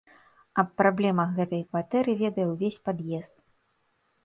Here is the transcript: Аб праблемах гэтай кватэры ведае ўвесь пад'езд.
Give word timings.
Аб 0.63 0.71
праблемах 0.81 1.35
гэтай 1.39 1.61
кватэры 1.67 2.17
ведае 2.23 2.47
ўвесь 2.55 2.83
пад'езд. 2.91 3.33